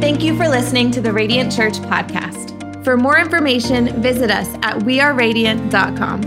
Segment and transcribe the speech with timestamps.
[0.00, 2.84] Thank you for listening to the Radiant Church podcast.
[2.84, 6.24] For more information, visit us at weareradiant.com.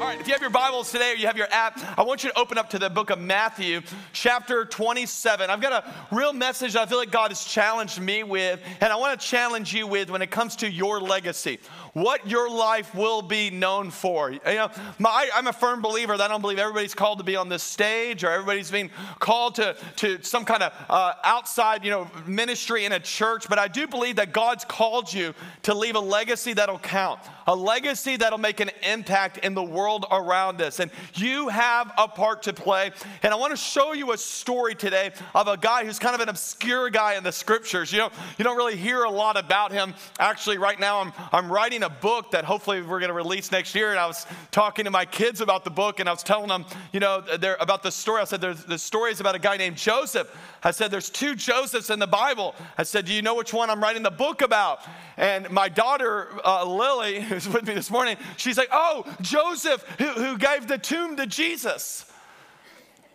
[0.00, 2.22] All right, if you have your Bibles today or you have your app, I want
[2.22, 3.80] you to open up to the book of Matthew,
[4.12, 5.50] chapter 27.
[5.50, 8.96] I've got a real message I feel like God has challenged me with, and I
[8.96, 11.58] want to challenge you with when it comes to your legacy
[11.94, 14.30] what your life will be known for.
[14.30, 17.36] You know, my, I'm a firm believer that I don't believe everybody's called to be
[17.36, 18.90] on this stage or everybody's being
[19.20, 23.58] called to, to some kind of uh, outside, you know, ministry in a church, but
[23.58, 28.16] I do believe that God's called you to leave a legacy that'll count, a legacy
[28.16, 30.80] that'll make an impact in the world around us.
[30.80, 32.90] And you have a part to play.
[33.22, 36.20] And I want to show you a story today of a guy who's kind of
[36.20, 37.92] an obscure guy in the scriptures.
[37.92, 39.94] You know, you don't really hear a lot about him.
[40.18, 43.74] Actually, right now I'm, I'm writing a book that hopefully we're going to release next
[43.74, 43.90] year.
[43.90, 46.64] And I was talking to my kids about the book and I was telling them,
[46.92, 47.22] you know,
[47.60, 48.20] about the story.
[48.20, 50.36] I said, there's the story is about a guy named Joseph.
[50.64, 52.56] I said, there's two Josephs in the Bible.
[52.76, 54.80] I said, do you know which one I'm writing the book about?
[55.16, 60.06] And my daughter, uh, Lily, who's with me this morning, she's like, oh, Joseph, who,
[60.06, 62.06] who gave the tomb to Jesus.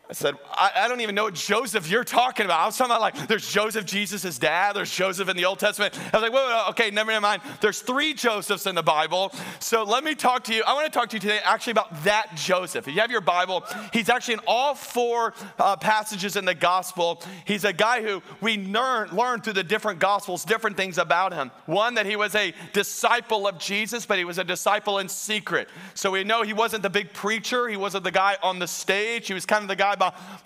[0.09, 2.59] I said, I, I, don't even know what Joseph you're talking about.
[2.61, 4.75] I was talking about like, there's Joseph, Jesus' dad.
[4.75, 5.95] There's Joseph in the Old Testament.
[6.11, 7.43] I was like, wait, wait, okay, never mind.
[7.61, 9.31] There's three Josephs in the Bible.
[9.59, 10.63] So let me talk to you.
[10.65, 12.87] I want to talk to you today actually about that Joseph.
[12.87, 17.21] If you have your Bible, he's actually in all four uh, passages in the gospel.
[17.45, 21.51] He's a guy who we learn, learn through the different gospels different things about him.
[21.67, 25.69] One, that he was a disciple of Jesus, but he was a disciple in secret.
[25.93, 27.67] So we know he wasn't the big preacher.
[27.67, 29.27] He wasn't the guy on the stage.
[29.27, 29.97] He was kind of the guy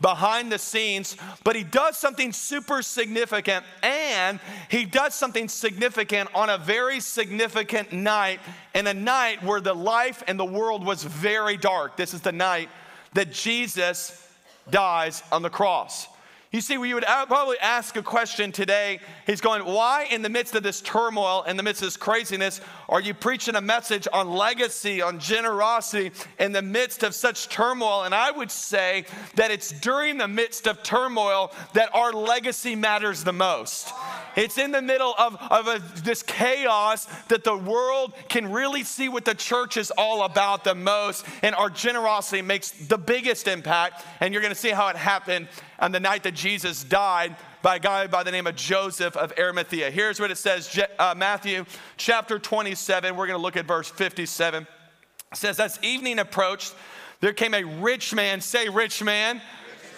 [0.02, 6.50] behind the scenes, but he does something super significant, and he does something significant on
[6.50, 8.40] a very significant night,
[8.76, 11.98] in a night where the life and the world was very dark.
[11.98, 12.70] This is the night
[13.14, 14.28] that Jesus
[14.70, 16.08] dies on the cross.
[16.54, 19.00] You see, we would probably ask a question today.
[19.26, 22.62] He's going, Why, in the midst of this turmoil, in the midst of this craziness,
[22.88, 28.04] are you preaching a message on legacy, on generosity, in the midst of such turmoil?
[28.04, 33.24] And I would say that it's during the midst of turmoil that our legacy matters
[33.24, 33.92] the most.
[34.36, 39.10] It's in the middle of, of a, this chaos that the world can really see
[39.10, 44.04] what the church is all about the most, and our generosity makes the biggest impact.
[44.20, 45.48] And you're going to see how it happened
[45.80, 49.34] on the night that Jesus died by a guy by the name of Joseph of
[49.38, 49.90] Arimathea.
[49.90, 51.66] Here's what it says uh, Matthew
[51.98, 53.16] chapter 27.
[53.16, 54.64] We're going to look at verse 57.
[54.64, 56.76] It says, As evening approached,
[57.22, 59.42] there came a rich man, say, rich man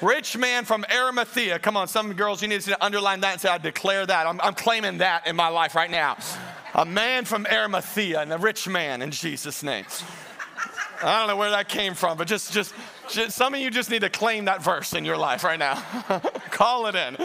[0.02, 1.60] Rich man from Arimathea.
[1.60, 4.28] Come on, some girls, you need to underline that and say, I declare that.
[4.28, 6.18] I'm, I'm claiming that in my life right now.
[6.74, 9.86] A man from Arimathea and a rich man in Jesus' name.
[11.02, 12.74] I don't know where that came from, but just, just,
[13.10, 15.76] just some of you just need to claim that verse in your life right now.
[16.52, 17.16] Call it in.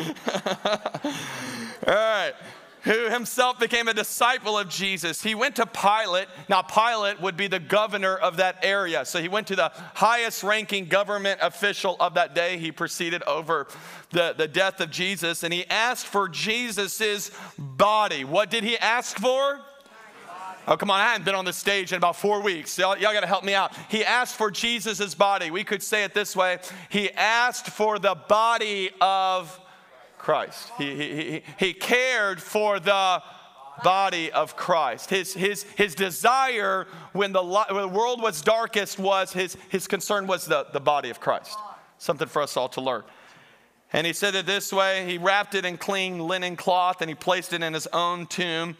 [1.86, 2.34] All right
[2.82, 5.22] who himself became a disciple of Jesus.
[5.22, 6.28] He went to Pilate.
[6.48, 9.04] Now, Pilate would be the governor of that area.
[9.04, 12.58] So he went to the highest ranking government official of that day.
[12.58, 13.66] He proceeded over
[14.10, 18.24] the, the death of Jesus and he asked for Jesus' body.
[18.24, 19.60] What did he ask for?
[20.68, 22.78] Oh, come on, I haven't been on the stage in about four weeks.
[22.78, 23.72] Y'all, y'all got to help me out.
[23.88, 25.50] He asked for Jesus' body.
[25.50, 26.58] We could say it this way
[26.90, 29.58] He asked for the body of
[30.20, 30.70] Christ.
[30.76, 33.22] He, he, he cared for the
[33.82, 35.08] body of Christ.
[35.08, 40.26] His, his, his desire when the, when the world was darkest was his, his concern
[40.26, 41.56] was the, the body of Christ.
[41.96, 43.02] Something for us all to learn.
[43.94, 47.14] And he said it this way he wrapped it in clean linen cloth and he
[47.14, 48.76] placed it in his own tomb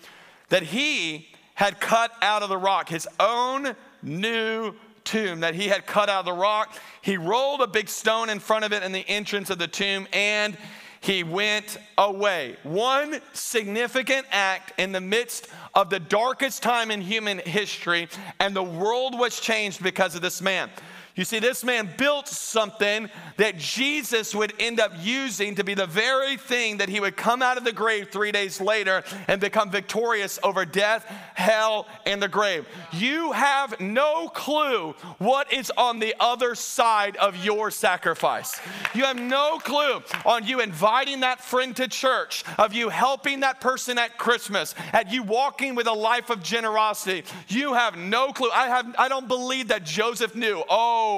[0.51, 4.75] that he had cut out of the rock, his own new
[5.05, 6.77] tomb that he had cut out of the rock.
[7.01, 10.07] He rolled a big stone in front of it in the entrance of the tomb
[10.13, 10.57] and
[11.01, 12.57] he went away.
[12.63, 18.63] One significant act in the midst of the darkest time in human history, and the
[18.63, 20.71] world was changed because of this man.
[21.21, 25.85] You see, this man built something that Jesus would end up using to be the
[25.87, 29.71] very thing that he would come out of the grave three days later and become
[29.71, 32.67] victorious over death, hell, and the grave.
[32.91, 38.59] You have no clue what is on the other side of your sacrifice.
[38.95, 43.61] You have no clue on you inviting that friend to church, of you helping that
[43.61, 47.25] person at Christmas, at you walking with a life of generosity.
[47.47, 48.49] You have no clue.
[48.55, 51.10] I, have, I don't believe that Joseph knew, oh,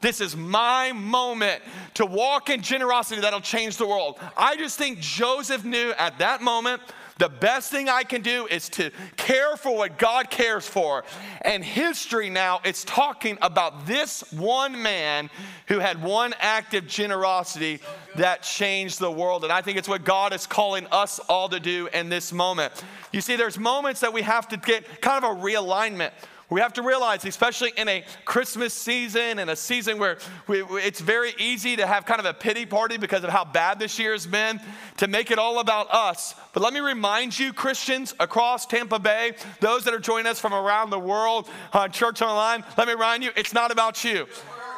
[0.00, 1.62] this is my moment
[1.94, 4.18] to walk in generosity that'll change the world.
[4.36, 6.80] I just think Joseph knew at that moment
[7.18, 11.04] The best thing I can do is to care for what God cares for.
[11.42, 15.30] And history now, it's talking about this one man
[15.68, 17.80] who had one act of generosity
[18.16, 19.44] that changed the world.
[19.44, 22.72] And I think it's what God is calling us all to do in this moment.
[23.12, 26.10] You see, there's moments that we have to get kind of a realignment
[26.50, 31.00] we have to realize, especially in a Christmas season and a season where we, it's
[31.00, 34.12] very easy to have kind of a pity party because of how bad this year
[34.12, 34.60] has been,
[34.98, 36.34] to make it all about us.
[36.52, 40.52] But let me remind you, Christians across Tampa Bay, those that are joining us from
[40.52, 44.26] around the world on Church Online, let me remind you, it's not about you.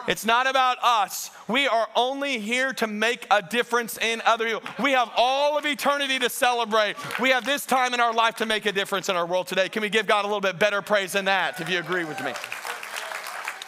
[0.06, 1.30] It's not about us.
[1.48, 4.62] We are only here to make a difference in other people.
[4.82, 6.96] We have all of eternity to celebrate.
[7.18, 9.68] We have this time in our life to make a difference in our world today.
[9.68, 12.22] Can we give God a little bit better praise than that, if you agree with
[12.22, 12.32] me?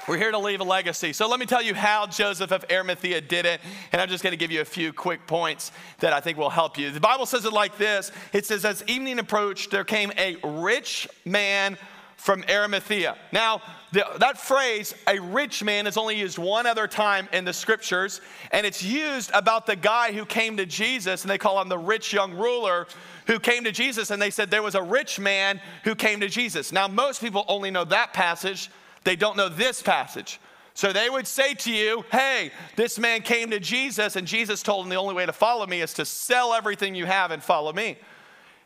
[0.09, 1.13] We're here to leave a legacy.
[1.13, 3.61] So let me tell you how Joseph of Arimathea did it.
[3.93, 6.49] And I'm just going to give you a few quick points that I think will
[6.49, 6.91] help you.
[6.91, 11.07] The Bible says it like this It says, As evening approached, there came a rich
[11.27, 11.77] man
[12.17, 13.19] from Arimathea.
[13.33, 17.53] Now, the, that phrase, a rich man, is only used one other time in the
[17.53, 18.21] scriptures,
[18.53, 21.79] and it's used about the guy who came to Jesus, and they call him the
[21.79, 22.87] rich young ruler
[23.27, 26.29] who came to Jesus, and they said there was a rich man who came to
[26.29, 26.71] Jesus.
[26.71, 28.71] Now, most people only know that passage,
[29.05, 30.39] they don't know this passage.
[30.75, 34.85] So they would say to you, Hey, this man came to Jesus, and Jesus told
[34.85, 37.73] him the only way to follow me is to sell everything you have and follow
[37.73, 37.97] me.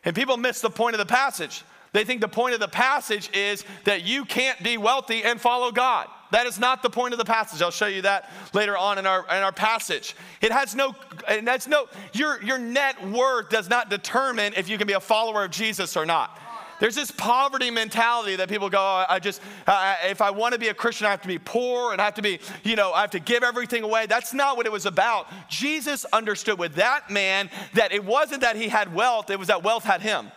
[0.05, 1.63] And people miss the point of the passage.
[1.93, 5.71] They think the point of the passage is that you can't be wealthy and follow
[5.71, 6.07] God.
[6.31, 7.61] That is not the point of the passage.
[7.61, 10.15] I'll show you that later on in our, in our passage.
[10.41, 10.95] It has no,
[11.27, 14.99] and that's no, your, your net worth does not determine if you can be a
[14.99, 16.39] follower of Jesus or not.
[16.79, 20.59] There's this poverty mentality that people go, oh, I just, uh, if I want to
[20.59, 22.91] be a Christian, I have to be poor and I have to be, you know,
[22.91, 24.07] I have to give everything away.
[24.07, 25.27] That's not what it was about.
[25.49, 29.63] Jesus understood with that man that it wasn't that he had wealth, it was that
[29.63, 30.31] wealth had him.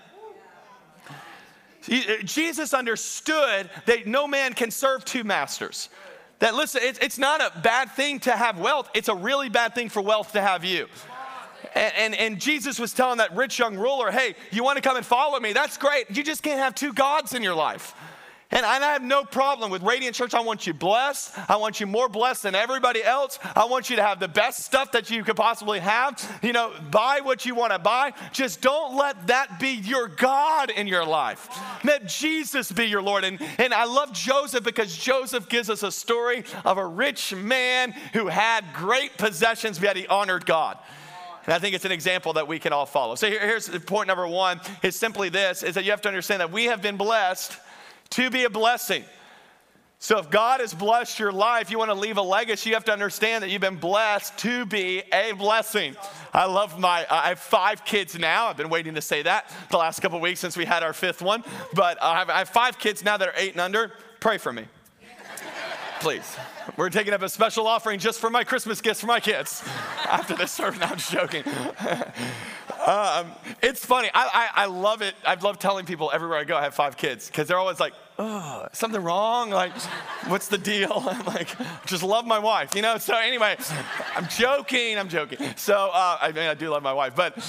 [1.91, 5.89] Uh, Jesus understood that no man can serve two masters.
[6.39, 9.75] That listen, it's, it's not a bad thing to have wealth, it's a really bad
[9.75, 10.87] thing for wealth to have you.
[11.75, 14.97] And, and, and, Jesus was telling that rich young ruler, hey, you want to come
[14.97, 15.53] and follow me?
[15.53, 16.15] That's great.
[16.15, 17.95] You just can't have two gods in your life.
[18.53, 20.33] And I have no problem with Radiant Church.
[20.33, 21.37] I want you blessed.
[21.49, 23.41] I want you more blessed than everybody else.
[23.57, 26.41] I want you to have the best stuff that you could possibly have.
[26.43, 28.13] You know, buy what you want to buy.
[28.33, 31.49] Just don't let that be your God in your life.
[31.83, 33.25] Let Jesus be your Lord.
[33.25, 37.93] And, and I love Joseph because Joseph gives us a story of a rich man
[38.13, 40.79] who had great possessions, yet he honored God.
[41.47, 43.17] And I think it's an example that we can all follow.
[43.17, 46.41] So here, here's point number one is simply this, is that you have to understand
[46.41, 47.57] that we have been blessed
[48.11, 49.05] to be a blessing.
[49.99, 52.85] So, if God has blessed your life, you want to leave a legacy, you have
[52.85, 55.97] to understand that you've been blessed to be a blessing.
[56.35, 58.49] I love my, I have five kids now.
[58.49, 61.23] I've been waiting to say that the last couple weeks since we had our fifth
[61.23, 61.43] one.
[61.73, 63.91] But uh, I have, I have five kids now that are eight and under.
[64.21, 64.67] Pray for me.
[66.01, 66.37] Please.
[66.77, 69.63] We're taking up a special offering just for my Christmas gifts for my kids
[70.05, 70.59] after this.
[70.59, 71.45] No, I'm just joking.
[72.87, 73.33] Um,
[73.63, 74.09] it's funny.
[74.15, 75.17] I, I, I, love it.
[75.27, 77.95] I love telling people everywhere I go I have five kids because they're always like,
[78.17, 79.51] oh, something wrong?
[79.51, 79.73] Like,
[80.29, 80.93] what's the deal?
[81.07, 81.49] I'm like,
[81.87, 82.97] just love my wife, you know?
[82.99, 83.57] So, anyway,
[84.15, 84.99] I'm joking.
[84.99, 85.39] I'm joking.
[85.57, 87.43] So, uh, I mean, I do love my wife, but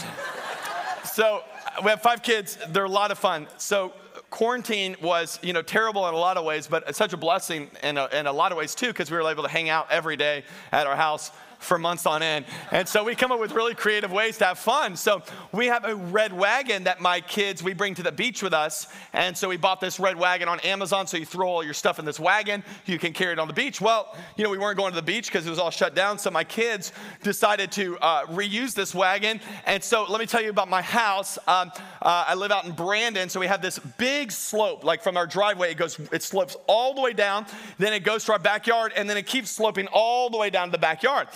[1.03, 1.43] so
[1.83, 2.57] we have five kids.
[2.69, 3.45] They're a lot of fun.
[3.57, 3.93] So,
[4.29, 7.97] quarantine was, you know, terrible in a lot of ways, but such a blessing in
[7.97, 10.17] a, in a lot of ways too, because we were able to hang out every
[10.17, 12.45] day at our house for months on end.
[12.71, 14.95] And so we come up with really creative ways to have fun.
[14.95, 15.21] So
[15.51, 18.87] we have a red wagon that my kids, we bring to the beach with us.
[19.13, 21.07] And so we bought this red wagon on Amazon.
[21.07, 23.53] So you throw all your stuff in this wagon, you can carry it on the
[23.53, 23.81] beach.
[23.81, 26.19] Well, you know, we weren't going to the beach because it was all shut down.
[26.19, 26.93] So my kids
[27.23, 29.39] decided to uh, reuse this wagon.
[29.65, 31.37] And so let me tell you about my house.
[31.47, 33.29] Um, uh, I live out in Brandon.
[33.29, 36.93] So we have this big slope, like from our driveway, it goes, it slopes all
[36.93, 37.45] the way down.
[37.77, 38.93] Then it goes to our backyard.
[38.95, 41.27] And then it keeps sloping all the way down to the backyard.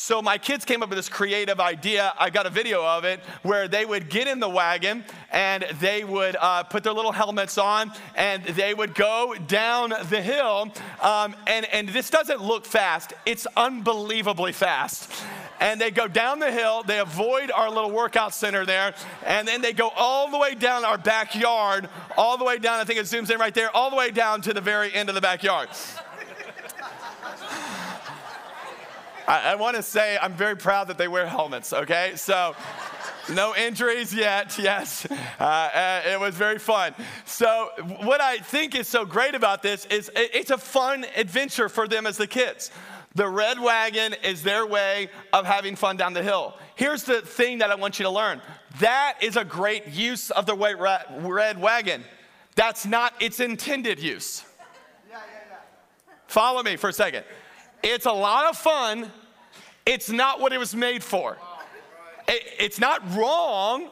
[0.00, 2.14] So my kids came up with this creative idea.
[2.18, 6.04] I got a video of it where they would get in the wagon and they
[6.04, 10.72] would uh, put their little helmets on and they would go down the hill.
[11.02, 15.12] Um, and, and this doesn't look fast, it's unbelievably fast.
[15.60, 18.94] And they go down the hill, they avoid our little workout center there,
[19.26, 22.84] and then they go all the way down our backyard, all the way down, I
[22.84, 25.14] think it zooms in right there, all the way down to the very end of
[25.14, 25.68] the backyard.
[29.30, 32.14] I, I want to say I'm very proud that they wear helmets, okay?
[32.16, 32.56] So,
[33.32, 35.06] no injuries yet, yes.
[35.38, 36.96] Uh, uh, it was very fun.
[37.26, 37.70] So,
[38.00, 42.06] what I think is so great about this is it's a fun adventure for them
[42.06, 42.72] as the kids.
[43.14, 46.56] The red wagon is their way of having fun down the hill.
[46.74, 48.42] Here's the thing that I want you to learn
[48.80, 52.02] that is a great use of the red wagon.
[52.56, 54.44] That's not its intended use.
[55.08, 56.14] Yeah, yeah, yeah.
[56.26, 57.24] Follow me for a second.
[57.82, 59.10] It's a lot of fun,
[59.90, 61.36] it's not what it was made for.
[62.28, 63.88] It's not wrong,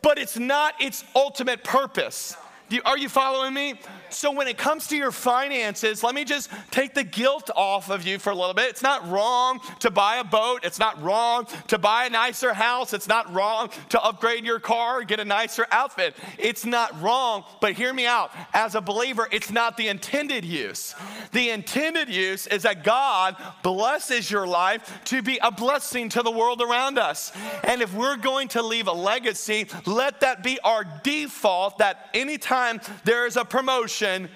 [0.00, 2.38] but it's not its ultimate purpose.
[2.80, 3.74] Are you following me?
[4.08, 8.06] So, when it comes to your finances, let me just take the guilt off of
[8.06, 8.68] you for a little bit.
[8.68, 10.60] It's not wrong to buy a boat.
[10.64, 12.92] It's not wrong to buy a nicer house.
[12.92, 16.14] It's not wrong to upgrade your car, get a nicer outfit.
[16.38, 18.32] It's not wrong, but hear me out.
[18.52, 20.94] As a believer, it's not the intended use.
[21.32, 26.30] The intended use is that God blesses your life to be a blessing to the
[26.30, 27.32] world around us.
[27.64, 32.61] And if we're going to leave a legacy, let that be our default that anytime
[33.04, 34.28] there is a promotion,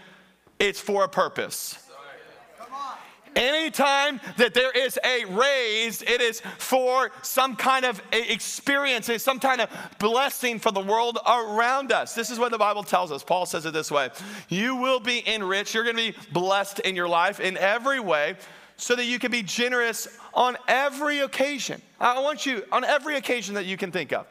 [0.58, 1.78] it's for a purpose.
[3.36, 9.60] Anytime that there is a raise, it is for some kind of experience, some kind
[9.60, 9.68] of
[9.98, 12.14] blessing for the world around us.
[12.14, 13.22] This is what the Bible tells us.
[13.22, 14.08] Paul says it this way
[14.48, 18.36] You will be enriched, you're going to be blessed in your life in every way
[18.78, 21.82] so that you can be generous on every occasion.
[22.00, 24.26] I want you, on every occasion that you can think of.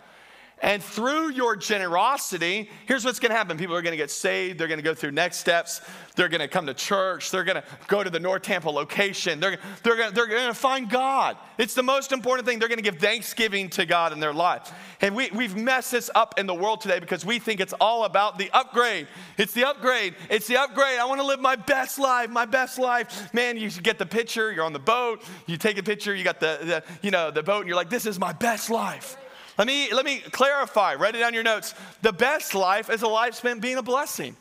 [0.61, 3.57] And through your generosity, here's what's going to happen.
[3.57, 4.57] People are going to get saved.
[4.57, 5.81] They're going to go through next steps.
[6.15, 7.29] They're going to come to church.
[7.29, 9.41] They're going to go to the North Tampa location.
[9.41, 11.35] They're, they're, going, they're going to find God.
[11.57, 12.59] It's the most important thing.
[12.59, 14.71] They're going to give thanksgiving to God in their life.
[15.01, 18.05] And we, we've messed this up in the world today because we think it's all
[18.05, 19.07] about the upgrade.
[19.37, 20.15] It's the upgrade.
[20.29, 20.99] It's the upgrade.
[20.99, 23.33] I want to live my best life, my best life.
[23.33, 24.53] Man, you get the picture.
[24.53, 25.21] You're on the boat.
[25.47, 26.15] You take a picture.
[26.15, 28.69] You got the, the you know, the boat, and you're like, this is my best
[28.69, 29.17] life.
[29.57, 31.73] Let me, let me clarify, write it down your notes.
[32.01, 34.35] The best life is a life spent being a blessing.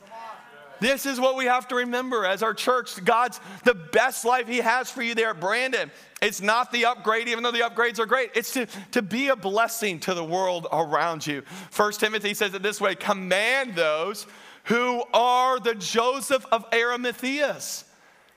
[0.80, 3.02] This is what we have to remember as our church.
[3.04, 5.90] God's the best life He has for you there Brandon.
[6.21, 8.30] It's not the upgrade, even though the upgrades are great.
[8.35, 11.42] It's to, to be a blessing to the world around you.
[11.71, 14.26] First Timothy says it this way command those
[14.64, 17.85] who are the Joseph of Arimatheas,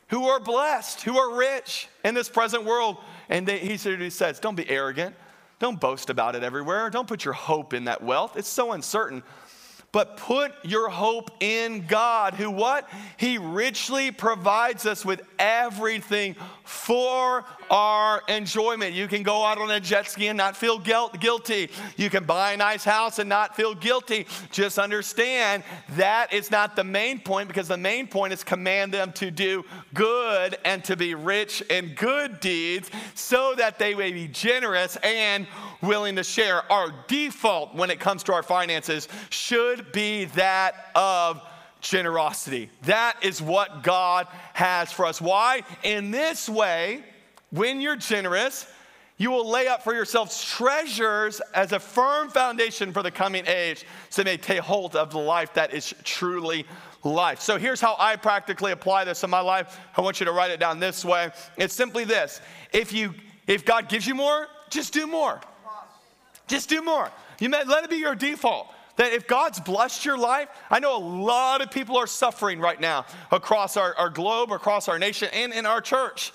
[0.09, 2.97] who are blessed, who are rich in this present world.
[3.29, 5.15] And they, he says, don't be arrogant.
[5.59, 6.89] Don't boast about it everywhere.
[6.89, 8.37] Don't put your hope in that wealth.
[8.37, 9.23] It's so uncertain.
[9.91, 12.89] But put your hope in God, who what?
[13.15, 18.93] He richly provides us with everything for our enjoyment.
[18.93, 21.69] You can go out on a jet ski and not feel guilt, guilty.
[21.95, 24.25] You can buy a nice house and not feel guilty.
[24.51, 29.11] Just understand that is not the main point because the main point is command them
[29.13, 34.27] to do good and to be rich in good deeds so that they may be
[34.27, 35.47] generous and
[35.81, 36.69] willing to share.
[36.71, 41.41] Our default when it comes to our finances should be that of
[41.81, 42.69] generosity.
[42.83, 45.21] That is what God has for us.
[45.21, 45.63] Why?
[45.83, 47.03] In this way,
[47.51, 48.67] when you're generous,
[49.17, 53.85] you will lay up for yourselves treasures as a firm foundation for the coming age,
[54.09, 56.65] so they may take hold of the life that is truly
[57.03, 57.41] life.
[57.41, 59.79] So here's how I practically apply this in my life.
[59.95, 61.31] I want you to write it down this way.
[61.57, 62.41] It's simply this.
[62.73, 63.13] If you
[63.47, 65.39] if God gives you more, just do more.
[66.47, 67.09] Just do more.
[67.39, 68.67] You may, let it be your default.
[68.97, 72.79] That if God's blessed your life, I know a lot of people are suffering right
[72.79, 76.33] now across our, our globe, across our nation, and in our church.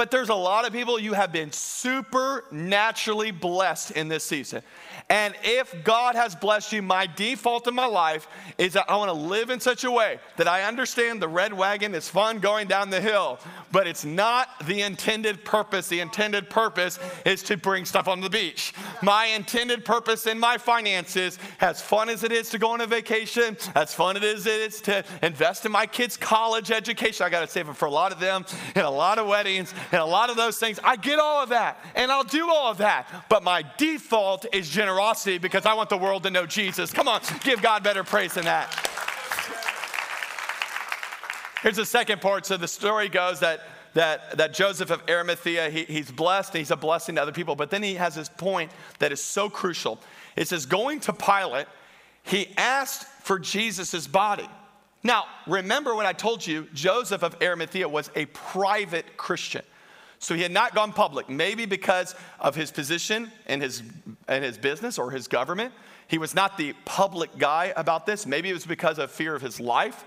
[0.00, 4.62] But there's a lot of people you have been supernaturally blessed in this season.
[5.10, 9.08] And if God has blessed you, my default in my life is that I want
[9.08, 12.68] to live in such a way that I understand the red wagon is fun going
[12.68, 13.40] down the hill,
[13.72, 15.88] but it's not the intended purpose.
[15.88, 18.72] The intended purpose is to bring stuff on the beach.
[19.02, 22.86] My intended purpose in my finances, as fun as it is to go on a
[22.86, 27.40] vacation, as fun as it is to invest in my kids' college education, I got
[27.40, 30.06] to save it for a lot of them and a lot of weddings and a
[30.06, 30.78] lot of those things.
[30.84, 34.70] I get all of that and I'll do all of that, but my default is
[34.70, 36.92] generosity generosity because I want the world to know Jesus.
[36.92, 38.68] Come on, give God better praise than that.
[41.62, 42.46] Here's the second part.
[42.46, 43.60] So the story goes that
[43.94, 47.56] that, that Joseph of Arimathea, he, he's blessed and he's a blessing to other people.
[47.56, 49.98] But then he has this point that is so crucial.
[50.36, 51.66] It says, going to Pilate,
[52.22, 54.48] he asked for Jesus' body.
[55.02, 59.62] Now, remember what I told you Joseph of Arimathea was a private Christian.
[60.20, 63.82] So he had not gone public, maybe because of his position in his,
[64.28, 65.72] in his business or his government.
[66.08, 68.26] He was not the public guy about this.
[68.26, 70.04] Maybe it was because of fear of his life.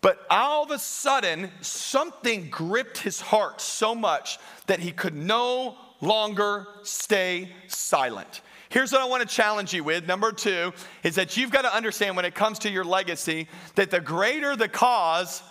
[0.00, 5.76] But all of a sudden, something gripped his heart so much that he could no
[6.00, 8.40] longer stay silent.
[8.70, 10.06] Here's what I want to challenge you with.
[10.06, 13.90] Number two is that you've got to understand when it comes to your legacy that
[13.90, 15.42] the greater the cause,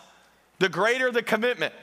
[0.58, 1.74] the greater the commitment.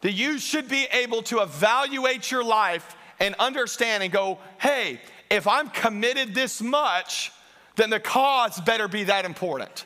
[0.00, 5.46] That you should be able to evaluate your life and understand and go, hey, if
[5.46, 7.32] I'm committed this much,
[7.76, 9.84] then the cause better be that important.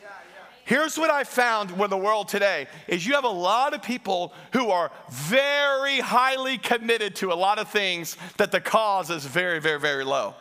[0.65, 4.33] Here's what I found with the world today is you have a lot of people
[4.51, 9.59] who are very highly committed to a lot of things that the cause is very,
[9.59, 10.33] very, very low.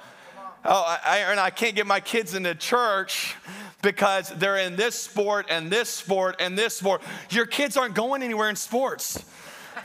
[0.65, 3.37] Oh, I, and I can't get my kids into church
[3.83, 7.03] because they're in this sport and this sport and this sport.
[7.29, 9.23] Your kids aren't going anywhere in sports.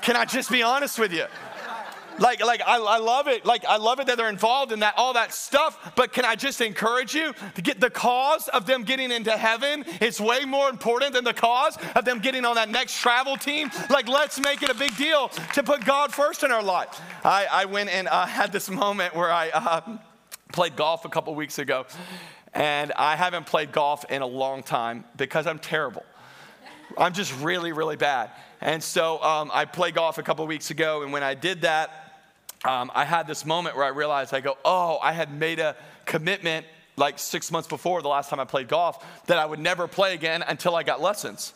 [0.01, 1.25] Can I just be honest with you?
[2.19, 3.45] Like, like I, I love it.
[3.45, 5.93] Like, I love it that they're involved in that, all that stuff.
[5.95, 9.85] But can I just encourage you to get the cause of them getting into heaven
[10.01, 13.71] It's way more important than the cause of them getting on that next travel team.
[13.89, 17.01] Like, let's make it a big deal to put God first in our life.
[17.23, 19.97] I, I went and uh, had this moment where I uh,
[20.51, 21.85] played golf a couple weeks ago.
[22.53, 26.03] And I haven't played golf in a long time because I'm terrible.
[26.97, 28.31] I'm just really, really bad.
[28.61, 32.09] And so um, I played golf a couple weeks ago, and when I did that,
[32.65, 35.75] um, I had this moment where I realized I go, oh, I had made a
[36.05, 36.65] commitment
[36.97, 40.13] like six months before the last time I played golf that I would never play
[40.13, 41.53] again until I got lessons.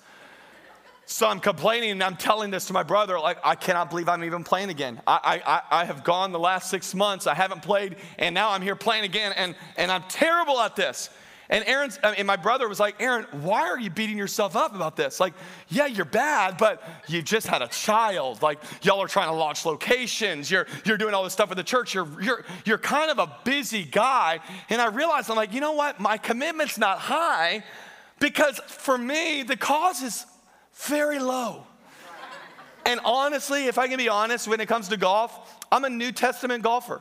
[1.05, 4.24] So I'm complaining and I'm telling this to my brother, like, I cannot believe I'm
[4.24, 5.01] even playing again.
[5.05, 8.62] I, I, I have gone the last six months, I haven't played, and now I'm
[8.62, 11.10] here playing again, and, and I'm terrible at this.
[11.53, 14.95] And Aaron's, and my brother was like, Aaron, why are you beating yourself up about
[14.95, 15.19] this?
[15.19, 15.36] Like,
[15.69, 18.41] yeah, you're bad, but you just had a child.
[18.41, 20.50] Like, y'all are trying to launch locations.
[20.50, 21.93] You're, you're doing all this stuff with the church.
[21.93, 24.39] You're, you're, you're kind of a busy guy.
[24.72, 26.00] And I realized, I'm like, you know what?
[26.00, 27.63] My commitment's not high
[28.19, 30.25] because for me, the cause is
[30.74, 31.67] very low.
[32.83, 36.12] And honestly, if I can be honest, when it comes to golf, I'm a New
[36.13, 37.00] Testament golfer.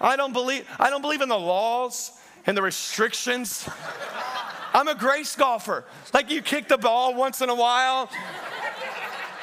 [0.00, 2.12] I don't believe, I don't believe in the laws
[2.46, 3.68] and the restrictions.
[4.72, 5.84] I'm a grace golfer.
[6.12, 8.10] Like you kick the ball once in a while.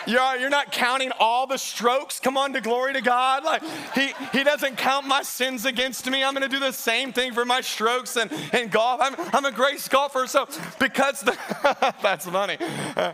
[0.07, 2.19] You're, you're not counting all the strokes.
[2.19, 3.43] Come on to glory to God.
[3.43, 6.23] Like he, he doesn't count my sins against me.
[6.23, 8.99] I'm going to do the same thing for my strokes and, and golf.
[9.01, 10.25] I'm, I'm a grace golfer.
[10.27, 10.47] So
[10.79, 11.37] because the,
[12.01, 12.57] that's funny.
[12.97, 13.13] Uh,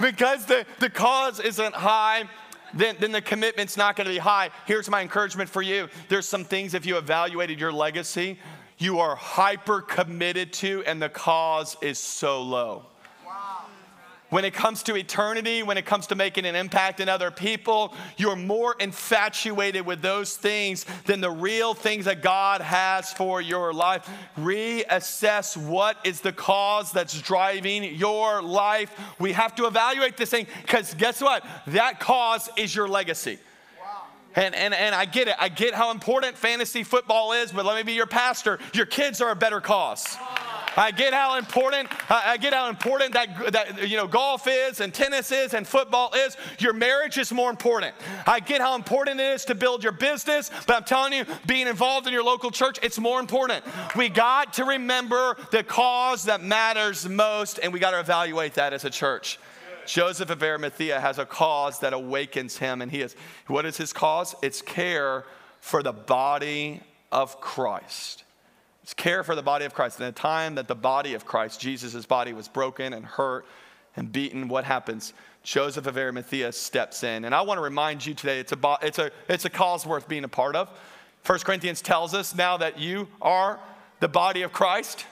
[0.00, 2.24] because the, the cause isn't high,
[2.74, 4.50] then, then the commitment's not going to be high.
[4.66, 5.88] Here's my encouragement for you.
[6.08, 8.38] There's some things if you evaluated your legacy
[8.78, 12.86] you are hyper committed to, and the cause is so low.
[14.30, 17.94] When it comes to eternity, when it comes to making an impact in other people,
[18.18, 23.72] you're more infatuated with those things than the real things that God has for your
[23.72, 24.06] life.
[24.38, 28.94] Reassess what is the cause that's driving your life.
[29.18, 31.42] We have to evaluate this thing because guess what?
[31.68, 33.38] That cause is your legacy.
[34.38, 35.34] And, and, and I get it.
[35.36, 38.60] I get how important fantasy football is, but let me be your pastor.
[38.72, 40.16] Your kids are a better cause.
[40.76, 44.94] I get how important I get how important that, that you know golf is and
[44.94, 46.36] tennis is and football is.
[46.60, 47.96] Your marriage is more important.
[48.28, 51.66] I get how important it is to build your business, but I'm telling you, being
[51.66, 53.64] involved in your local church, it's more important.
[53.96, 58.72] We got to remember the cause that matters most, and we got to evaluate that
[58.72, 59.40] as a church.
[59.88, 63.94] Joseph of Arimathea has a cause that awakens him, and he is, what is his
[63.94, 64.34] cause?
[64.42, 65.24] It's care
[65.60, 68.24] for the body of Christ.
[68.82, 69.98] It's care for the body of Christ.
[69.98, 73.46] In a time that the body of Christ, Jesus' body, was broken and hurt
[73.96, 75.14] and beaten, what happens?
[75.42, 77.24] Joseph of Arimathea steps in.
[77.24, 80.06] And I want to remind you today it's a, it's a, it's a cause worth
[80.06, 80.68] being a part of.
[81.24, 83.58] 1 Corinthians tells us now that you are
[84.00, 85.06] the body of Christ.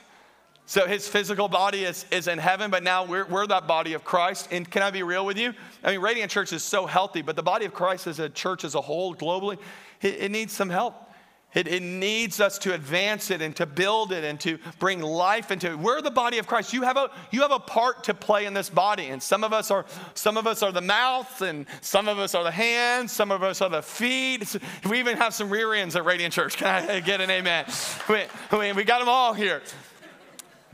[0.68, 4.02] So his physical body is, is in heaven, but now we're, we're that body of
[4.02, 4.48] Christ.
[4.50, 5.54] And can I be real with you?
[5.84, 8.64] I mean, Radiant Church is so healthy, but the body of Christ as a church
[8.64, 9.58] as a whole globally,
[10.02, 11.06] it, it needs some help.
[11.54, 15.50] It, it, needs us to advance it and to build it and to bring life
[15.50, 15.78] into it.
[15.78, 16.74] We're the body of Christ.
[16.74, 19.06] You have a you have a part to play in this body.
[19.06, 22.34] And some of us are some of us are the mouth, and some of us
[22.34, 24.54] are the hands, some of us are the feet.
[24.86, 26.58] We even have some rear ends at Radiant Church.
[26.58, 27.64] Can I get an amen?
[28.06, 29.62] We, we, we got them all here.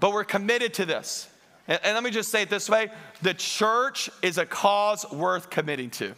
[0.03, 1.29] But we're committed to this.
[1.69, 2.91] And, and let me just say it this way
[3.23, 6.13] the church is a cause worth committing to.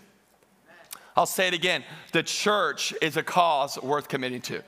[1.14, 4.62] I'll say it again the church is a cause worth committing to.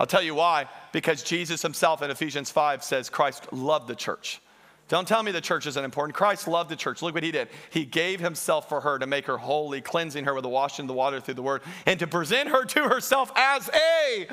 [0.00, 0.66] I'll tell you why.
[0.92, 4.40] Because Jesus himself in Ephesians 5 says Christ loved the church.
[4.88, 6.16] Don't tell me the church isn't important.
[6.16, 7.02] Christ loved the church.
[7.02, 7.48] Look what he did.
[7.68, 10.88] He gave himself for her to make her holy, cleansing her with the washing of
[10.88, 14.26] the water through the word, and to present her to herself as a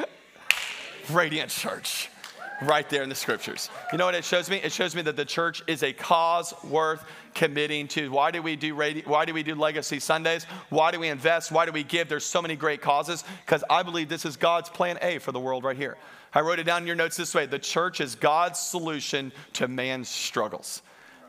[1.11, 2.07] radiant church
[2.61, 3.69] right there in the scriptures.
[3.91, 4.57] You know what it shows me?
[4.57, 8.11] It shows me that the church is a cause worth committing to.
[8.11, 10.45] Why do we do radi- why do we do legacy Sundays?
[10.69, 11.51] Why do we invest?
[11.51, 12.09] Why do we give?
[12.09, 15.39] There's so many great causes because I believe this is God's plan A for the
[15.39, 15.97] world right here.
[16.33, 17.45] I wrote it down in your notes this way.
[17.45, 20.81] The church is God's solution to man's struggles.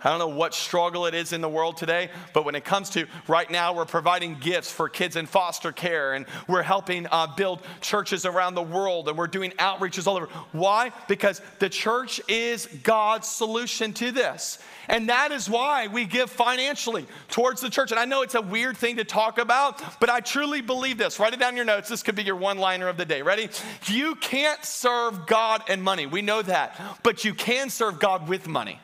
[0.04, 2.90] I don't know what struggle it is in the world today, but when it comes
[2.90, 7.28] to right now, we're providing gifts for kids in foster care and we're helping uh,
[7.36, 10.26] build churches around the world and we're doing outreaches all over.
[10.52, 10.90] Why?
[11.06, 14.58] Because the church is God's solution to this.
[14.88, 17.92] And that is why we give financially towards the church.
[17.92, 21.20] And I know it's a weird thing to talk about, but I truly believe this.
[21.20, 21.88] Write it down in your notes.
[21.88, 23.22] This could be your one liner of the day.
[23.22, 23.48] Ready?
[23.86, 26.06] You can't serve God and money.
[26.06, 26.80] We know that.
[27.02, 28.80] But you can serve God with money.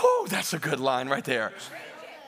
[0.00, 1.52] Whew, that's a good line right there.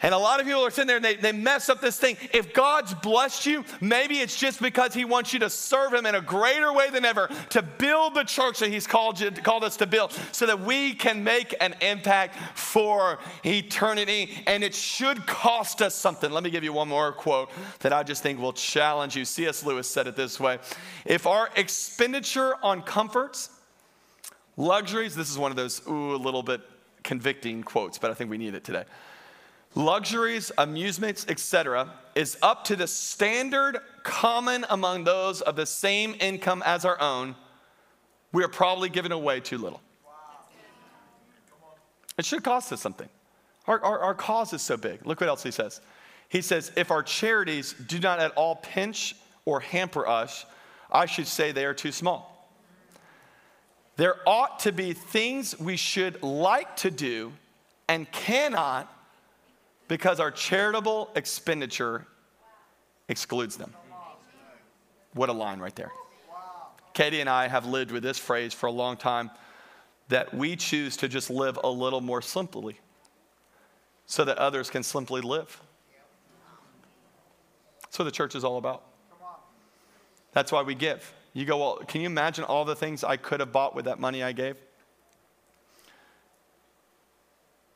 [0.05, 2.18] And a lot of people are sitting there and they, they mess up this thing.
[2.35, 6.14] If God's blessed you, maybe it's just because He wants you to serve Him in
[6.14, 9.79] a greater way than ever, to build the church that He's called, you, called us
[9.79, 14.31] to build, so that we can make an impact for eternity.
[14.46, 16.31] And it should cost us something.
[16.31, 17.48] Let me give you one more quote
[17.81, 19.24] that I just think will challenge you.
[19.24, 19.64] C.S.
[19.64, 20.59] Lewis said it this way
[21.07, 23.48] If our expenditure on comforts,
[24.59, 26.61] luxuries, this is one of those, ooh, a little bit
[27.04, 28.84] convicting quotes, but I think we need it today.
[29.76, 36.62] Luxuries, amusements, etc., is up to the standard common among those of the same income
[36.64, 37.34] as our own.
[38.32, 39.80] We are probably giving away too little.
[42.16, 43.08] It should cost us something.
[43.66, 45.04] Our, our, our cause is so big.
[45.06, 45.80] Look what else he says.
[46.28, 50.46] He says, if our charities do not at all pinch or hamper us,
[50.90, 52.34] I should say they are too small.
[53.96, 57.33] There ought to be things we should like to do
[57.88, 58.90] and cannot
[59.88, 62.07] because our charitable expenditure
[63.09, 63.72] excludes them.
[65.12, 65.92] What a line right there.
[66.92, 69.30] Katie and I have lived with this phrase for a long time
[70.09, 72.78] that we choose to just live a little more simply
[74.07, 75.61] so that others can simply live.
[77.83, 78.83] That's what the church is all about.
[80.33, 81.12] That's why we give.
[81.35, 83.99] You go, well, can you imagine all the things I could have bought with that
[83.99, 84.57] money I gave?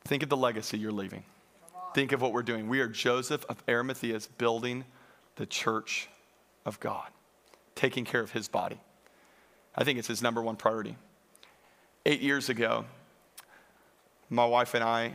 [0.05, 1.23] Think of the legacy you're leaving.
[1.93, 2.69] Think of what we're doing.
[2.69, 4.85] We are Joseph of Arimathea's building
[5.35, 6.07] the church
[6.65, 7.09] of God,
[7.75, 8.79] taking care of his body.
[9.75, 10.95] I think it's his number one priority.
[12.05, 12.85] Eight years ago,
[14.29, 15.13] my wife and I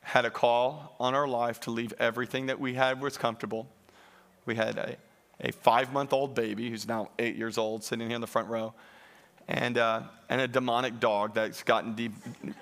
[0.00, 3.68] had a call on our life to leave everything that we had was comfortable.
[4.46, 4.96] We had a
[5.40, 8.48] a five month old baby who's now eight years old sitting here in the front
[8.48, 8.74] row,
[9.48, 12.10] and, uh, and a demonic dog that's gotten de-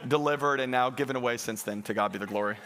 [0.08, 1.82] delivered and now given away since then.
[1.82, 2.56] To God be the glory.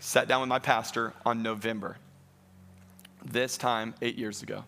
[0.00, 1.96] Sat down with my pastor on November,
[3.24, 4.64] this time eight years ago.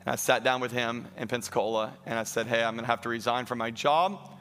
[0.00, 2.90] And I sat down with him in Pensacola and I said, Hey, I'm going to
[2.90, 4.35] have to resign from my job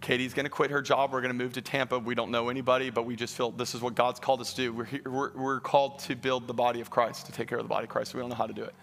[0.00, 1.12] Katie's going to quit her job.
[1.12, 1.98] We're going to move to Tampa.
[1.98, 4.62] We don't know anybody, but we just feel this is what God's called us to
[4.62, 4.72] do.
[4.72, 7.68] We're, we're, we're called to build the body of Christ, to take care of the
[7.68, 8.14] body of Christ.
[8.14, 8.74] We don't know how to do it,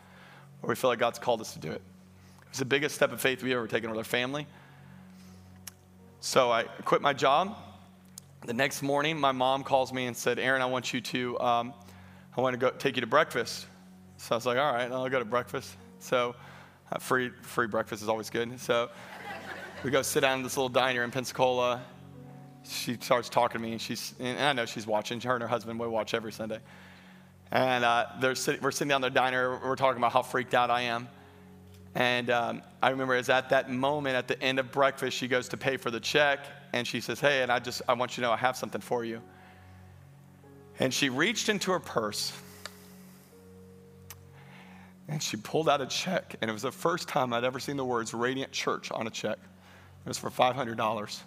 [0.62, 1.82] or we feel like God's called us to do it.
[2.42, 4.46] It was the biggest step of faith we've ever taken with our family.
[6.20, 7.56] So I quit my job.
[8.46, 11.74] The next morning, my mom calls me and said, Aaron, I want you to, um,
[12.36, 13.68] I want to go take you to breakfast.
[14.18, 15.76] So I was like, all right, I'll go to breakfast.
[16.00, 16.36] So
[16.92, 18.60] uh, free, free breakfast is always good.
[18.60, 18.90] So
[19.86, 21.80] we go sit down in this little diner in Pensacola.
[22.68, 25.22] She starts talking to me, and she's, and I know she's watching.
[25.22, 26.58] Her and her husband we watch every Sunday.
[27.52, 29.60] And uh, they're sit, we're sitting down the diner.
[29.64, 31.08] We're talking about how freaked out I am.
[31.94, 35.48] And um, I remember was at that moment at the end of breakfast, she goes
[35.50, 36.40] to pay for the check,
[36.74, 38.82] and she says, "Hey, and I just I want you to know I have something
[38.82, 39.22] for you."
[40.80, 42.34] And she reached into her purse
[45.08, 47.78] and she pulled out a check, and it was the first time I'd ever seen
[47.78, 49.38] the words Radiant Church on a check.
[50.06, 51.20] It was for $500.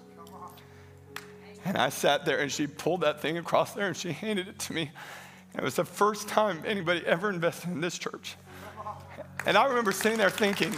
[1.64, 4.58] And I sat there and she pulled that thing across there and she handed it
[4.60, 4.90] to me.
[5.54, 8.36] It was the first time anybody ever invested in this church.
[9.46, 10.72] And I remember sitting there thinking,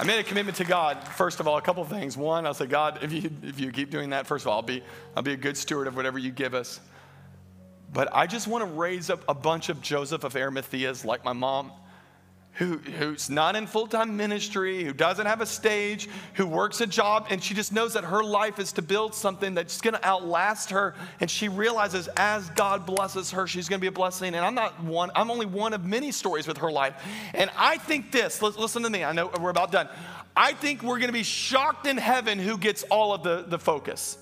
[0.00, 1.06] I made a commitment to God.
[1.06, 2.16] First of all, a couple of things.
[2.16, 4.62] One, I said, God, if you, if you keep doing that, first of all, I'll
[4.62, 4.82] be,
[5.14, 6.80] I'll be a good steward of whatever you give us.
[7.92, 11.32] But I just want to raise up a bunch of Joseph of Arimathea's like my
[11.32, 11.70] mom
[12.54, 16.86] who, who's not in full time ministry, who doesn't have a stage, who works a
[16.86, 20.70] job, and she just knows that her life is to build something that's to outlast
[20.70, 20.94] her.
[21.20, 24.34] And she realizes as God blesses her, she's to be a blessing.
[24.34, 26.94] And I'm not one, I'm only one of many stories with her life.
[27.34, 29.88] And I think this, listen to me, I know we're about done.
[30.36, 34.18] I think we're to be shocked in heaven who gets all of the, the focus.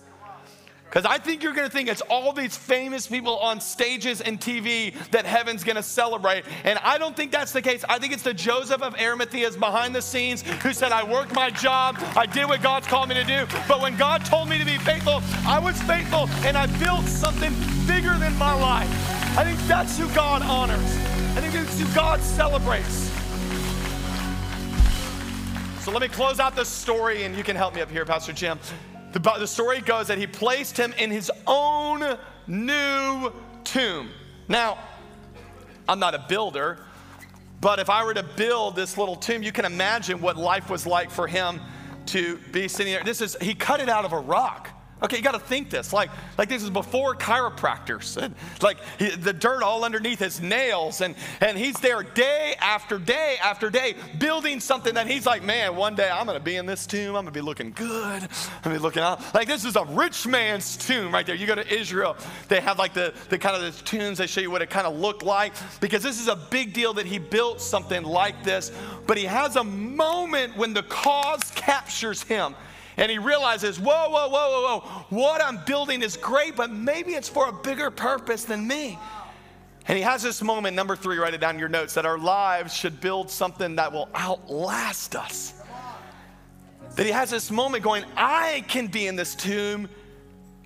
[0.88, 4.94] Because I think you're gonna think it's all these famous people on stages and TV
[5.10, 6.44] that heaven's gonna celebrate.
[6.64, 7.84] And I don't think that's the case.
[7.88, 11.50] I think it's the Joseph of Arimathea's behind the scenes who said, I worked my
[11.50, 13.46] job, I did what God's called me to do.
[13.68, 17.52] But when God told me to be faithful, I was faithful and I built something
[17.86, 18.88] bigger than my life.
[19.36, 20.80] I think that's who God honors.
[21.36, 23.12] I think that's who God celebrates.
[25.84, 28.32] So let me close out this story and you can help me up here, Pastor
[28.32, 28.58] Jim.
[29.12, 33.32] The, the story goes that he placed him in his own new
[33.64, 34.10] tomb.
[34.48, 34.78] Now,
[35.88, 36.78] I'm not a builder,
[37.60, 40.86] but if I were to build this little tomb, you can imagine what life was
[40.86, 41.60] like for him
[42.06, 43.02] to be sitting there.
[43.04, 44.70] This is, he cut it out of a rock.
[45.00, 45.92] Okay, you got to think this.
[45.92, 48.16] Like, like this is before chiropractors.
[48.16, 51.00] And like he, the dirt all underneath his nails.
[51.00, 55.76] And, and he's there day after day after day building something that he's like, man,
[55.76, 57.14] one day I'm to be in this tomb.
[57.14, 58.22] I'm to be looking good.
[58.22, 59.34] I'm to be looking out.
[59.34, 61.36] Like this is a rich man's tomb right there.
[61.36, 62.16] You go to Israel,
[62.48, 64.18] they have like the, the kind of the tombs.
[64.18, 66.92] They show you what it kind of looked like because this is a big deal
[66.94, 68.72] that he built something like this.
[69.06, 72.56] But he has a moment when the cause captures him
[72.98, 77.12] and he realizes, whoa, whoa, whoa, whoa, whoa, what I'm building is great, but maybe
[77.12, 78.98] it's for a bigger purpose than me.
[79.86, 82.18] And he has this moment, number three, write it down in your notes, that our
[82.18, 85.54] lives should build something that will outlast us.
[86.96, 89.88] That he has this moment going, I can be in this tomb,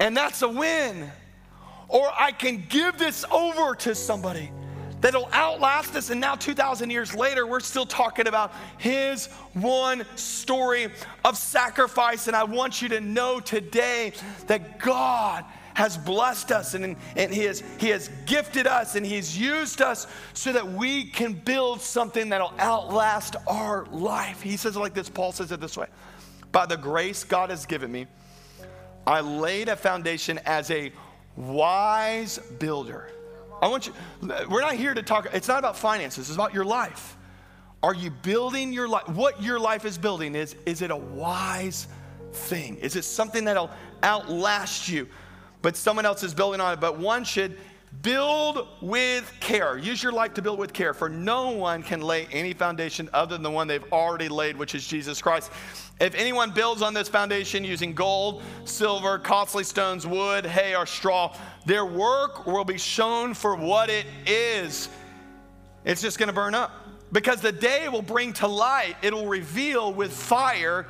[0.00, 1.10] and that's a win.
[1.88, 4.50] Or I can give this over to somebody
[5.02, 6.08] that'll outlast us.
[6.08, 10.88] And now, 2,000 years later, we're still talking about his one story
[11.24, 12.26] of sacrifice.
[12.28, 14.14] And I want you to know today
[14.46, 19.38] that God has blessed us and, and he, has, he has gifted us and He's
[19.38, 24.42] used us so that we can build something that'll outlast our life.
[24.42, 25.86] He says it like this Paul says it this way
[26.52, 28.06] By the grace God has given me,
[29.06, 30.92] I laid a foundation as a
[31.36, 33.08] wise builder
[33.62, 33.94] I want you,
[34.50, 37.16] we're not here to talk, it's not about finances, it's about your life.
[37.80, 39.08] Are you building your life?
[39.08, 41.86] What your life is building is, is it a wise
[42.32, 42.76] thing?
[42.78, 43.70] Is it something that'll
[44.02, 45.08] outlast you?
[45.62, 46.80] But someone else is building on it.
[46.80, 47.56] But one should
[48.02, 49.78] build with care.
[49.78, 53.34] Use your life to build with care, for no one can lay any foundation other
[53.36, 55.50] than the one they've already laid, which is Jesus Christ.
[56.00, 61.36] If anyone builds on this foundation using gold, silver, costly stones, wood, hay, or straw,
[61.64, 64.88] their work will be shown for what it is.
[65.84, 66.72] It's just going to burn up.
[67.12, 70.86] Because the day will bring to light, it will reveal with fire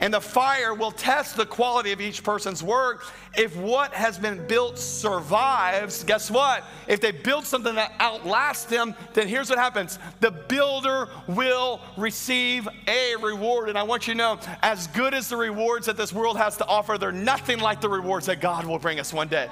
[0.00, 3.06] and the fire will test the quality of each person's work.
[3.36, 6.64] If what has been built survives, guess what?
[6.86, 12.68] If they build something that outlasts them, then here's what happens the builder will receive
[12.86, 13.68] a reward.
[13.68, 16.56] And I want you to know, as good as the rewards that this world has
[16.58, 19.48] to offer, they're nothing like the rewards that God will bring us one day.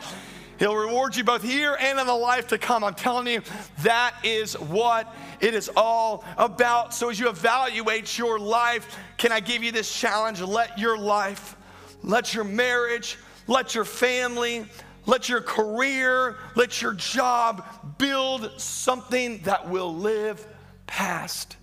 [0.59, 2.85] He'll reward you both here and in the life to come.
[2.85, 3.43] I'm telling you,
[3.83, 6.95] that is what it is all about.
[6.95, 10.41] So, as you evaluate your life, can I give you this challenge?
[10.41, 11.57] Let your life,
[12.03, 14.67] let your marriage, let your family,
[15.07, 20.47] let your career, let your job build something that will live
[20.87, 21.57] past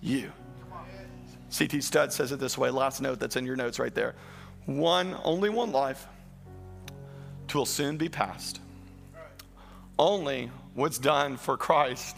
[0.00, 0.32] you.
[1.48, 1.82] C.T.
[1.82, 4.14] Studd says it this way last note that's in your notes right there.
[4.64, 6.06] One, only one life
[7.54, 8.60] will soon be past.
[9.98, 12.16] Only what's done for Christ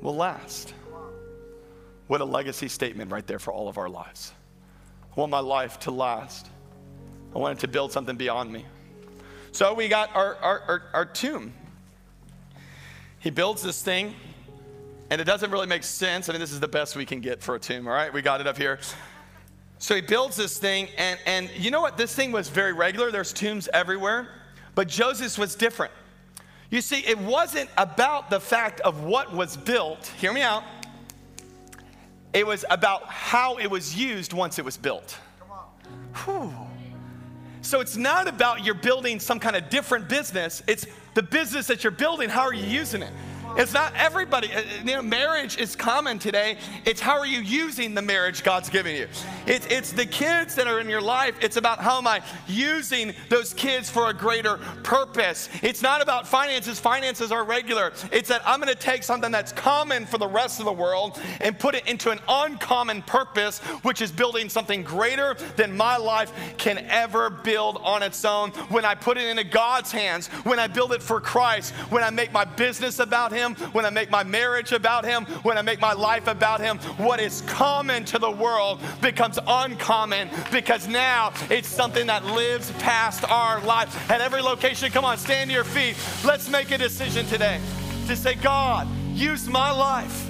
[0.00, 0.74] will last.
[2.06, 4.32] What a legacy statement right there for all of our lives.
[5.16, 6.48] I want my life to last.
[7.34, 8.64] I want it to build something beyond me.
[9.52, 11.52] So we got our, our, our, our tomb.
[13.20, 14.14] He builds this thing,
[15.10, 16.28] and it doesn't really make sense.
[16.28, 18.12] I mean, this is the best we can get for a tomb, all right?
[18.12, 18.78] We got it up here.
[19.84, 21.98] So he builds this thing, and, and you know what?
[21.98, 23.10] This thing was very regular.
[23.10, 24.28] There's tombs everywhere,
[24.74, 25.92] but Joseph was different.
[26.70, 30.06] You see, it wasn't about the fact of what was built.
[30.16, 30.64] Hear me out.
[32.32, 35.18] It was about how it was used once it was built.
[36.24, 36.50] Whew.
[37.60, 40.62] So it's not about you're building some kind of different business.
[40.66, 42.30] It's the business that you're building.
[42.30, 43.12] How are you using it?
[43.56, 44.52] It's not everybody.
[44.52, 46.58] Uh, you know, marriage is common today.
[46.84, 49.06] It's how are you using the marriage God's giving you?
[49.46, 51.36] It's, it's the kids that are in your life.
[51.40, 55.48] It's about how am I using those kids for a greater purpose.
[55.62, 56.80] It's not about finances.
[56.80, 57.92] Finances are regular.
[58.10, 61.20] It's that I'm going to take something that's common for the rest of the world
[61.40, 66.32] and put it into an uncommon purpose, which is building something greater than my life
[66.58, 68.50] can ever build on its own.
[68.70, 72.10] When I put it into God's hands, when I build it for Christ, when I
[72.10, 75.62] make my business about Him him, when I make my marriage about Him, when I
[75.62, 81.32] make my life about Him, what is common to the world becomes uncommon because now
[81.50, 84.10] it's something that lives past our life.
[84.10, 85.96] At every location, come on, stand to your feet.
[86.24, 87.60] Let's make a decision today
[88.06, 90.28] to say, God, use my life,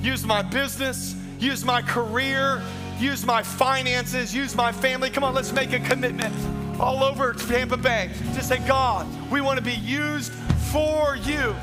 [0.00, 2.62] use my business, use my career,
[2.98, 5.10] use my finances, use my family.
[5.10, 6.34] Come on, let's make a commitment
[6.78, 10.32] all over Tampa Bay to say, God, we want to be used
[10.72, 11.54] for you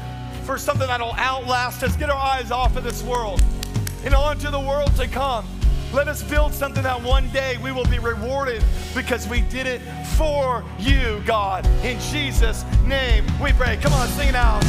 [0.47, 1.97] for something that'll outlast us.
[1.97, 3.43] Get our eyes off of this world
[4.05, 5.45] and onto the world to come.
[5.93, 8.63] Let us build something that one day we will be rewarded
[8.95, 9.81] because we did it
[10.15, 11.65] for you, God.
[11.83, 13.75] In Jesus' name we pray.
[13.77, 14.63] Come on, sing it out.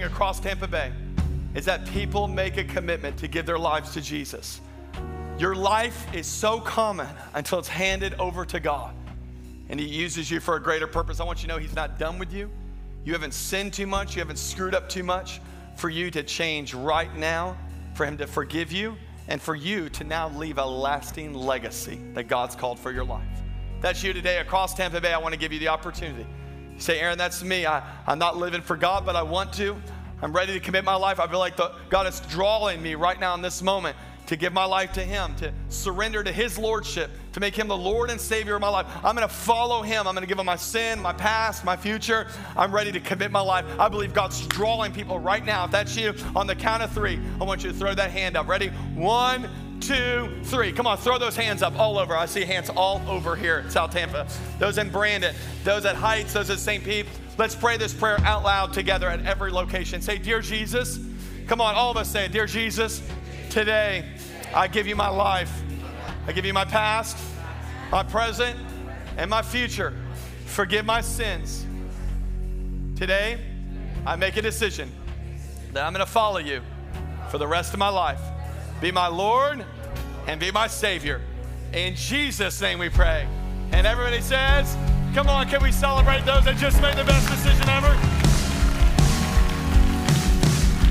[0.00, 0.92] Across Tampa Bay
[1.54, 4.60] is that people make a commitment to give their lives to Jesus.
[5.38, 8.94] Your life is so common until it's handed over to God
[9.68, 11.20] and He uses you for a greater purpose.
[11.20, 12.50] I want you to know He's not done with you.
[13.04, 15.40] You haven't sinned too much, you haven't screwed up too much
[15.76, 17.56] for you to change right now,
[17.94, 18.96] for Him to forgive you,
[19.28, 23.26] and for you to now leave a lasting legacy that God's called for your life.
[23.80, 25.12] That's you today across Tampa Bay.
[25.12, 26.26] I want to give you the opportunity.
[26.78, 27.66] Say, Aaron, that's me.
[27.66, 29.76] I, I'm not living for God, but I want to.
[30.20, 31.18] I'm ready to commit my life.
[31.18, 34.52] I feel like the, God is drawing me right now in this moment to give
[34.52, 38.20] my life to Him, to surrender to His Lordship, to make Him the Lord and
[38.20, 38.86] Savior of my life.
[39.04, 40.06] I'm gonna follow Him.
[40.06, 42.28] I'm gonna give Him my sin, my past, my future.
[42.56, 43.64] I'm ready to commit my life.
[43.78, 45.64] I believe God's drawing people right now.
[45.64, 48.36] If that's you, on the count of three, I want you to throw that hand
[48.36, 48.46] up.
[48.46, 48.68] Ready?
[48.94, 49.48] One,
[49.82, 50.72] two, three.
[50.72, 52.16] Come on, throw those hands up all over.
[52.16, 54.26] I see hands all over here at South Tampa.
[54.58, 56.84] Those in Brandon, those at Heights, those at St.
[56.84, 57.06] Pete.
[57.36, 60.00] Let's pray this prayer out loud together at every location.
[60.00, 61.00] Say, Dear Jesus,
[61.46, 62.28] come on, all of us say.
[62.28, 63.02] Dear Jesus,
[63.50, 64.08] today
[64.54, 65.62] I give you my life.
[66.26, 67.16] I give you my past,
[67.90, 68.58] my present,
[69.16, 69.92] and my future.
[70.46, 71.66] Forgive my sins.
[72.96, 73.40] Today,
[74.06, 74.92] I make a decision
[75.72, 76.60] that I'm going to follow you
[77.30, 78.20] for the rest of my life.
[78.82, 79.64] Be my Lord
[80.26, 81.20] and be my Savior.
[81.72, 83.28] In Jesus' name we pray.
[83.70, 84.76] And everybody says,
[85.14, 87.92] Come on, can we celebrate those that just made the best decision ever?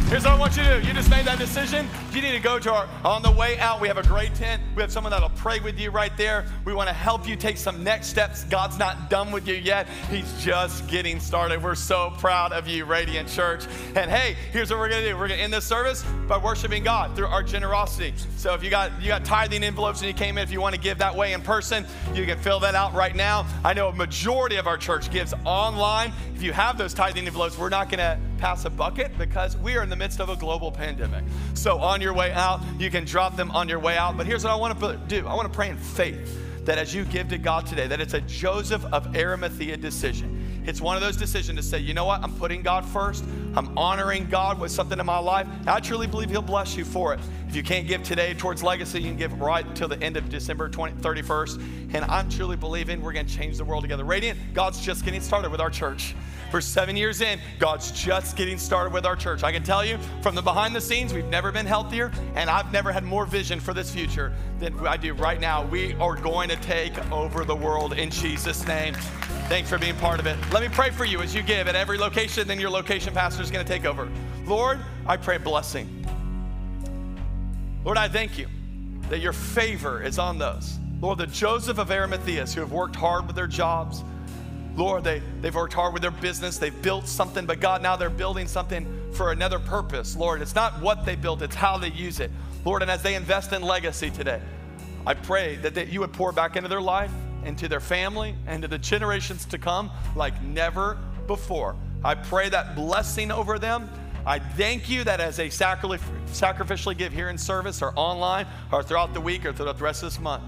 [0.10, 0.88] Here's what I want you to do.
[0.88, 1.86] You just made that decision.
[2.12, 4.62] You need to go to our, on the way out, we have a great tent.
[4.76, 6.46] We have someone that'll pray with you right there.
[6.66, 8.44] We want to help you take some next steps.
[8.44, 9.88] God's not done with you yet.
[10.10, 11.64] He's just getting started.
[11.64, 13.66] We're so proud of you, Radiant Church.
[13.96, 15.16] And hey, here's what we're going to do.
[15.16, 18.14] We're going to end this service by worshiping God through our generosity.
[18.36, 20.76] So if you got you got tithing envelopes and you came in, if you want
[20.76, 23.48] to give that way in person, you can fill that out right now.
[23.64, 26.12] I know a majority of our church gives online.
[26.36, 29.78] If you have those tithing envelopes, we're not going to pass a bucket because we
[29.78, 31.24] are in the midst of a global pandemic.
[31.54, 34.18] So on your way out, you can drop them on your way out.
[34.18, 36.94] But here's what I want to do I want to pray in faith that as
[36.94, 40.38] you give to God today, that it's a Joseph of Arimathea decision.
[40.64, 43.24] It's one of those decisions to say, you know what, I'm putting God first.
[43.56, 45.48] I'm honoring God with something in my life.
[45.66, 47.20] I truly believe He'll bless you for it.
[47.48, 50.30] If you can't give today towards legacy, you can give right until the end of
[50.30, 51.96] December 20, 31st.
[51.96, 54.04] And I'm truly believing we're going to change the world together.
[54.04, 56.14] Radiant, God's just getting started with our church.
[56.52, 59.42] For seven years in, God's just getting started with our church.
[59.42, 62.74] I can tell you from the behind the scenes, we've never been healthier, and I've
[62.74, 65.66] never had more vision for this future than I do right now.
[65.66, 68.96] We are going to take over the world in Jesus' name.
[69.48, 70.38] Thanks for being part of it.
[70.52, 73.42] Let me pray for you as you give at every location, then your location pastor
[73.42, 74.10] is going to take over.
[74.46, 76.06] Lord, I pray blessing.
[77.86, 78.48] Lord, I thank you
[79.10, 80.78] that your favor is on those.
[81.00, 84.04] Lord, the Joseph of Arimathea who have worked hard with their jobs.
[84.76, 86.58] Lord, they, they've worked hard with their business.
[86.58, 90.16] They've built something, but God, now they're building something for another purpose.
[90.16, 92.32] Lord, it's not what they built, it's how they use it.
[92.64, 94.42] Lord, and as they invest in legacy today,
[95.06, 97.12] I pray that they, you would pour back into their life,
[97.44, 101.76] into their family, and to the generations to come like never before.
[102.04, 103.90] I pray that blessing over them.
[104.26, 108.84] I thank you that as they sacri- sacrificially give here in service or online or
[108.84, 110.44] throughout the week or throughout the rest of this month,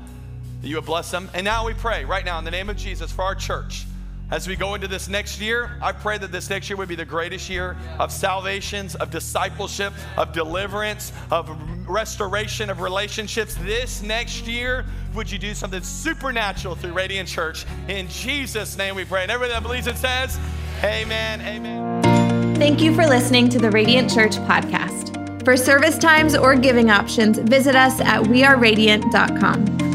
[0.61, 1.29] that you would bless them.
[1.33, 3.85] And now we pray right now in the name of Jesus for our church.
[4.33, 6.95] As we go into this next year, I pray that this next year would be
[6.95, 11.55] the greatest year of salvations, of discipleship, of deliverance, of
[11.87, 13.53] restoration of relationships.
[13.61, 17.67] This next year, would you do something supernatural through Radiant Church?
[17.87, 19.21] In Jesus' name we pray.
[19.21, 20.39] And everybody that believes it says,
[20.83, 22.55] Amen, amen.
[22.55, 25.45] Thank you for listening to the Radiant Church podcast.
[25.45, 29.92] For service times or giving options, visit us at weareradiant.com.